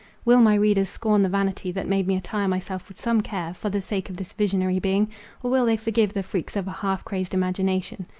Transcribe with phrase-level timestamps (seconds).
[0.25, 3.69] Will my readers scorn the vanity, that made me attire myself with some care, for
[3.69, 5.11] the sake of this visionary being?
[5.43, 8.07] Or will they forgive the freaks of a half crazed imagination?